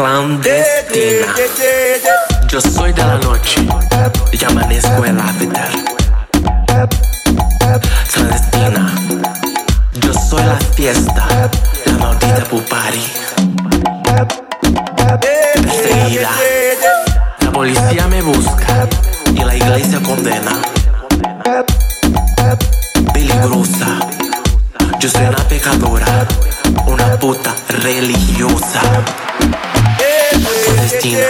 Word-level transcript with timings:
clandestina. 0.00 1.34
Yo 2.48 2.58
soy 2.58 2.90
de 2.94 3.04
la 3.04 3.18
noche 3.18 3.60
y 4.32 4.44
amanezco 4.44 5.04
el 5.04 5.20
hábitat. 5.20 5.70
Clandestina. 8.10 8.94
Yo 10.00 10.14
soy 10.14 10.42
la 10.42 10.56
fiesta, 10.74 11.50
la 11.84 11.92
maldita 11.98 12.44
pupari. 12.44 13.04
Perseguida. 15.54 16.30
La 17.40 17.52
policía 17.52 18.06
me 18.08 18.22
busca 18.22 18.88
y 19.34 19.44
la 19.44 19.54
iglesia 19.54 20.00
condena. 20.02 20.52
Peligrosa. 23.12 23.98
Yo 24.98 25.10
soy 25.10 25.26
una 25.26 25.48
pecadora 25.48 26.26
una 26.86 27.18
puta 27.18 27.54
religiosa. 27.68 28.80
Clandestina. 30.64 31.26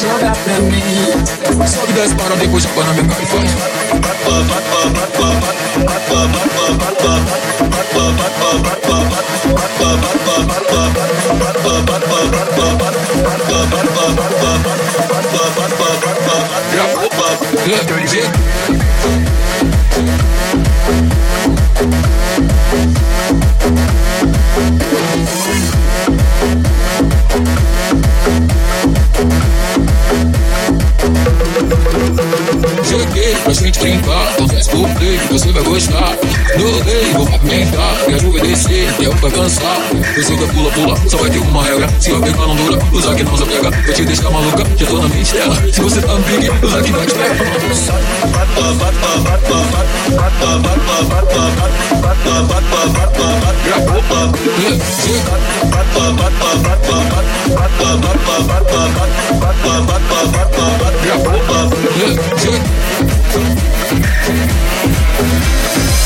joga 0.00 0.32
pra 0.44 0.58
mim. 0.60 1.66
Sobe 1.66 1.92
das 1.92 2.12
paradas 2.14 2.44
e 2.44 2.48
puxa 2.48 2.68
para 2.68 2.92
minha 2.92 3.08
cara 3.08 3.22
e 3.22 3.26
faz. 3.26 3.78
Yeah. 21.80 22.17
Pra 33.36 33.52
gente 33.52 33.78
brincar, 33.78 34.36
confesso 34.36 34.70
por 34.70 34.88
play, 34.94 35.18
você 35.30 35.52
vai 35.52 35.62
gostar. 35.62 36.16
Eu 36.54 37.12
vou 37.12 37.28
aumentar, 37.28 37.94
me 38.06 38.14
ajuda 38.14 38.38
a 38.38 38.42
descer, 38.42 38.94
eu 39.00 39.12
é 39.12 39.16
pra 39.16 39.30
cansar. 39.30 39.76
Eu 40.16 40.24
sei 40.24 40.36
que 40.36 40.44
é 40.44 40.46
pula, 40.46 40.70
pula, 40.70 40.96
só 41.08 41.18
vai 41.18 41.30
ter 41.30 41.38
uma 41.38 41.62
regra. 41.62 41.88
Se 42.00 42.10
eu 42.10 42.20
pegar 42.20 42.46
não 42.46 42.56
dura, 42.56 42.78
usar 42.92 43.14
que 43.14 43.22
não 43.22 43.36
se 43.36 43.44
pega. 43.44 43.70
Vou 43.70 43.94
te 43.94 44.04
deixar 44.04 44.30
maluca, 44.30 44.64
já 44.76 44.86
tô 44.86 44.98
na 44.98 45.08
mente 45.08 45.32
dela. 45.34 45.56
Se 45.72 45.80
você 45.80 46.00
tá 46.00 46.14
no 46.14 46.22
big, 46.22 46.48
o 46.48 46.68
Zack 46.68 46.92
vai 46.92 47.06
te 47.06 47.14
pegar. 47.14 47.36
Gravou. 53.68 53.98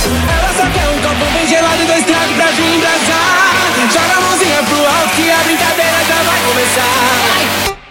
Yeah. 0.02 0.31
Ela 0.38 0.52
só 0.56 0.66
quer 0.70 0.88
um 0.88 1.00
copo 1.02 1.30
bem 1.32 1.46
gelado 1.46 1.82
e 1.82 1.86
dois 1.86 2.04
tragos 2.04 2.36
pra 2.36 2.46
te 2.46 2.62
engraçar 2.62 3.42
Joga 3.92 4.16
a 4.16 4.20
mãozinha 4.20 4.62
pro 4.62 4.86
alto 4.86 5.16
que 5.16 5.30
a 5.30 5.38
brincadeira 5.38 6.04
já 6.06 6.22
vai 6.22 6.40
começar. 6.42 7.81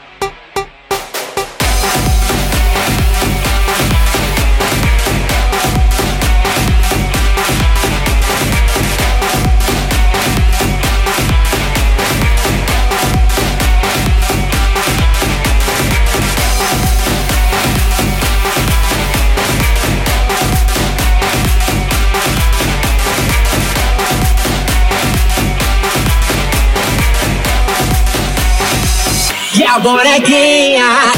a 29.74 29.80
bonequinha. 29.80 31.11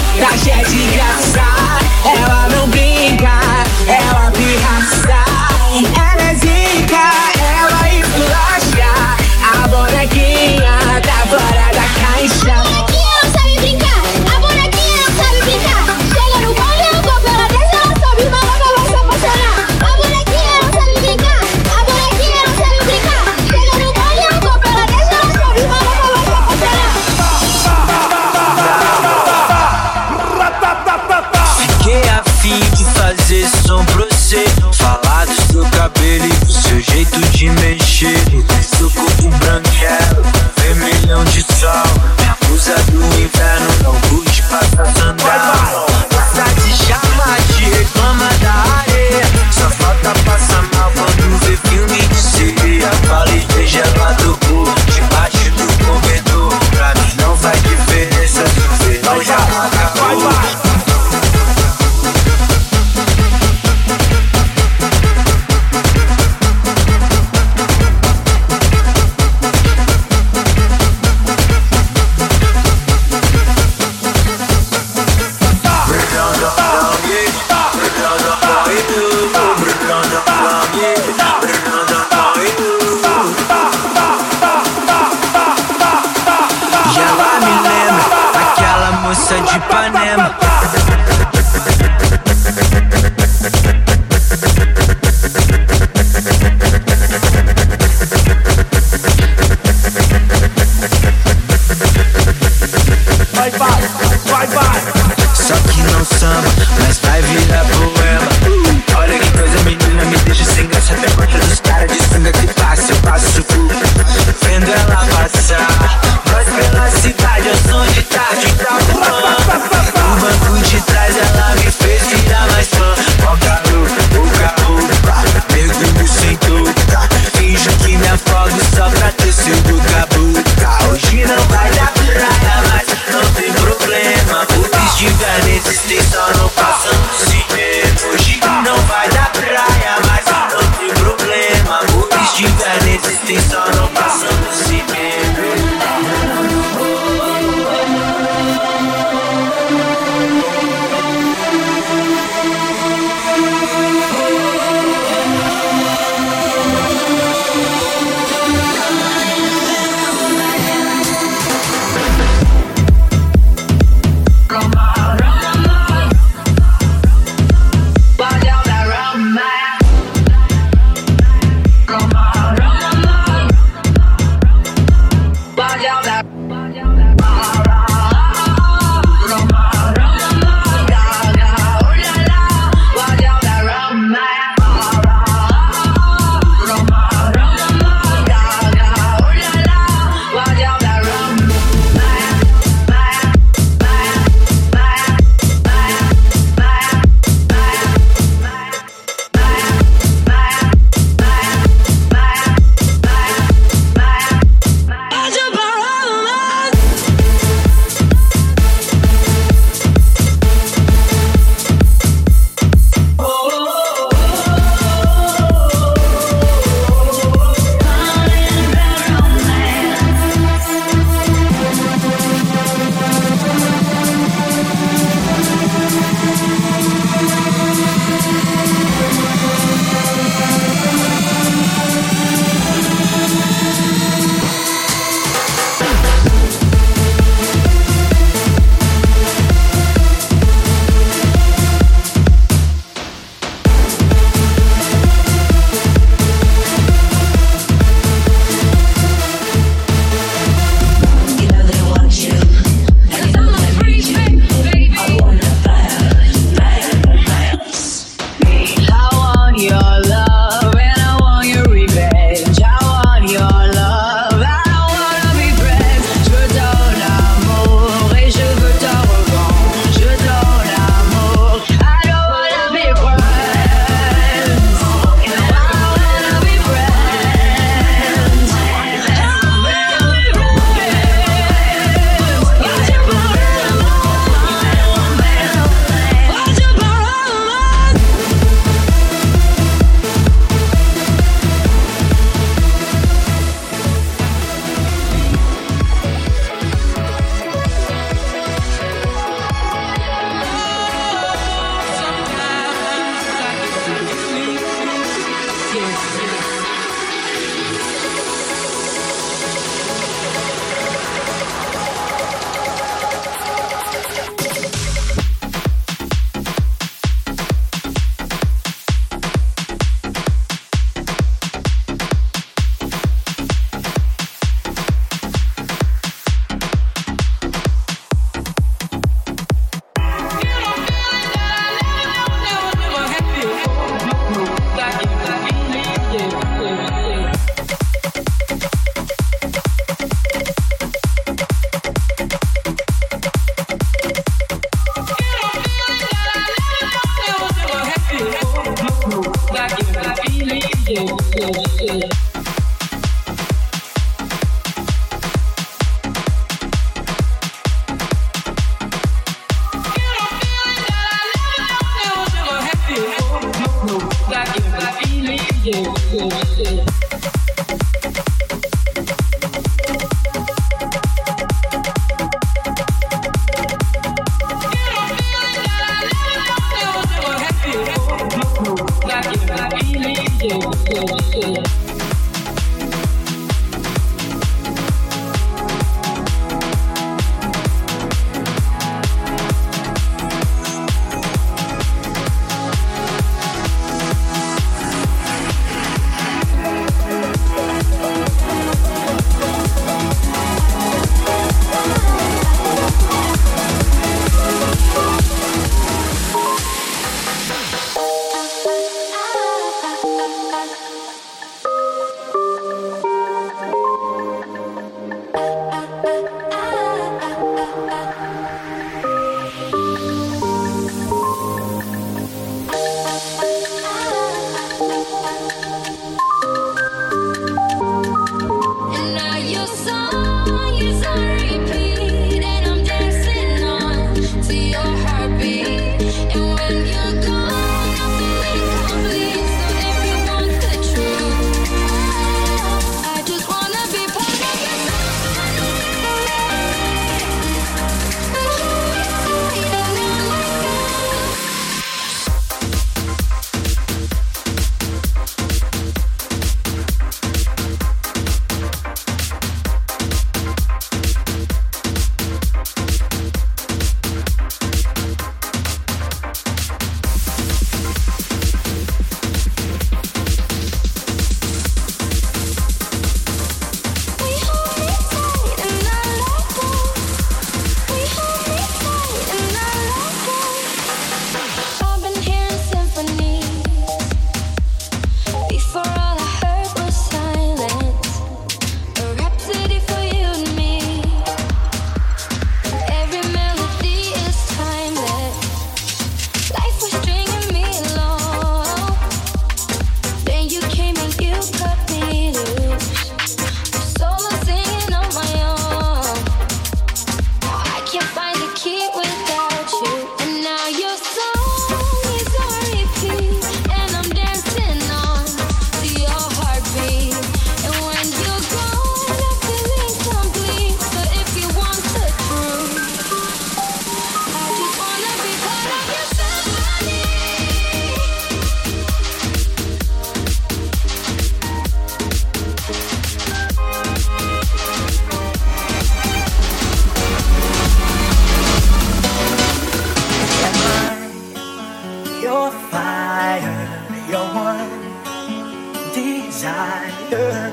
desire. 546.43 546.91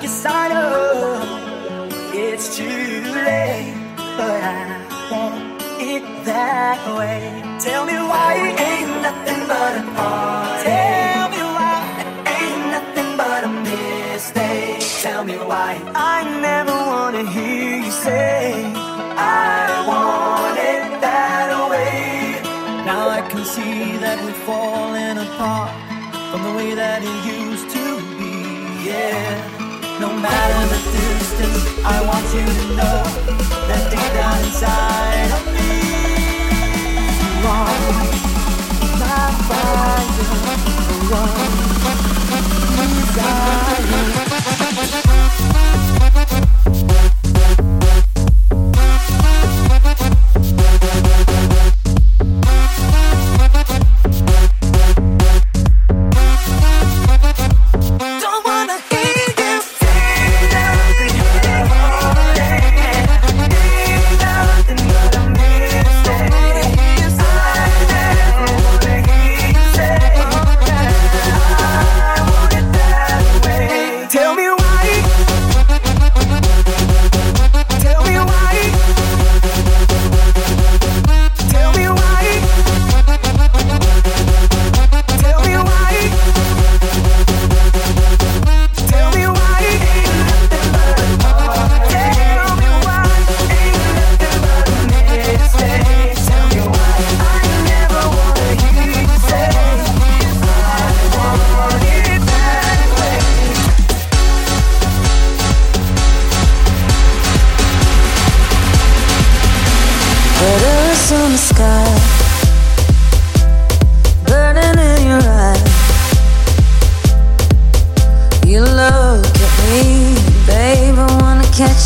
Yes, 0.02 0.26
I 0.26 0.49
know 0.49 1.23
it's 2.12 2.56
too 2.56 3.02
late 3.28 3.75
But 4.18 4.42
I 4.42 4.66
want 5.12 5.62
it 5.92 6.04
that 6.25 6.80
way. 6.99 7.23
Tell 7.66 7.85
me 7.87 7.97
why 8.11 8.30
it 8.47 8.61
ain't 8.70 8.92
nothing 9.06 9.42
but 9.52 9.73
a 9.82 9.85
party 9.94 10.64
Tell 10.70 11.26
me 11.35 11.42
why 11.56 11.76
it 12.02 12.09
ain't 12.37 12.64
nothing 12.76 13.11
but 13.23 13.40
a 13.44 13.52
mistake. 13.70 14.82
Tell 15.06 15.23
me 15.25 15.37
why 15.50 15.70
I 15.94 16.16
never 16.49 16.76
wanna 16.92 17.25
hear 17.30 17.76
you 17.85 17.90
say 17.90 18.64
I 19.16 19.87
want 19.90 20.56
it 20.73 20.85
that 21.06 21.49
way. 21.70 22.42
Now 22.90 23.09
I 23.18 23.20
can 23.30 23.44
see 23.44 23.99
that 24.04 24.18
we're 24.25 24.40
falling 24.49 25.16
apart 25.26 25.70
From 26.30 26.40
the 26.47 26.52
way 26.59 26.75
that 26.75 27.02
it 27.02 27.18
used 27.26 27.39
no 30.00 30.12
matter 30.12 30.61
the 30.73 30.80
distance, 30.92 31.85
I 31.85 32.00
want 32.09 32.26
you 32.35 32.45
to 32.59 32.64
know 32.78 33.02
that 33.69 33.90
deep 33.90 34.12
down 34.14 34.38
inside 34.45 35.60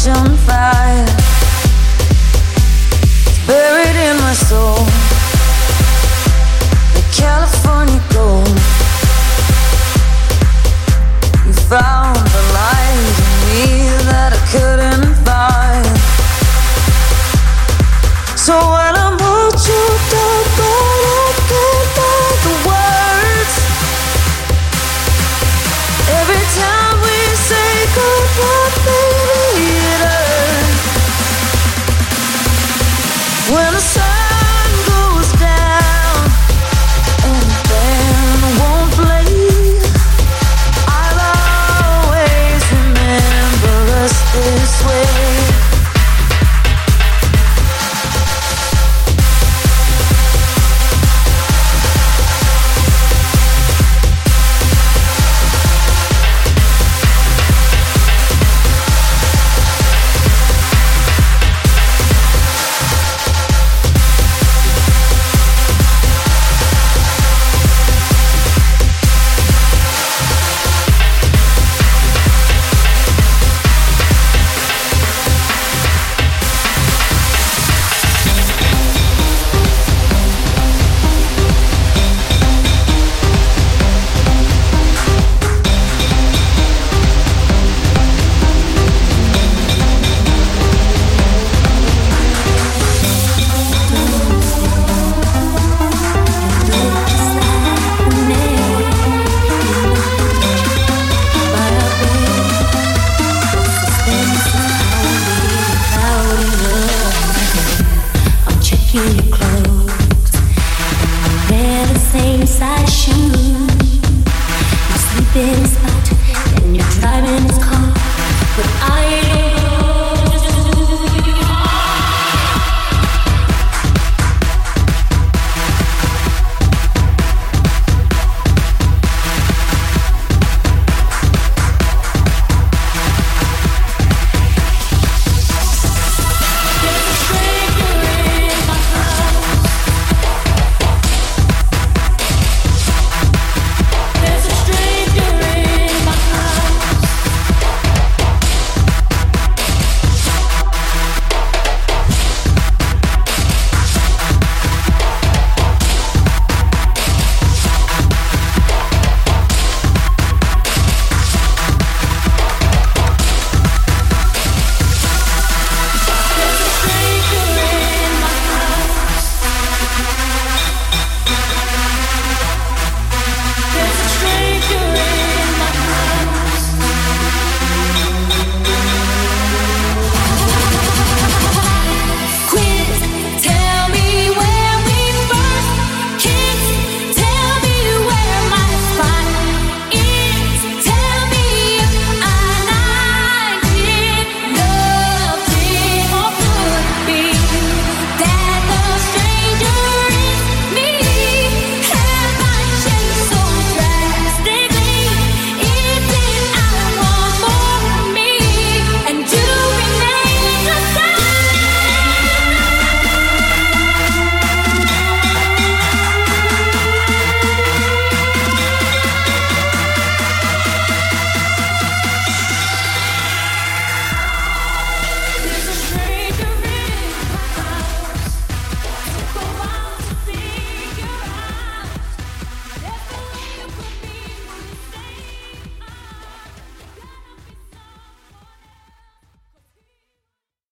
on 0.06 0.36
fire. 0.36 0.83